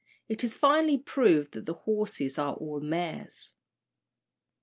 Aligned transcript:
It 0.27 0.43
is 0.43 0.57
finally 0.57 0.97
proved 0.97 1.51
that 1.51 1.67
the 1.67 1.75
horses 1.75 2.39
are 2.39 2.55
all 2.55 2.79
mares. 2.79 3.53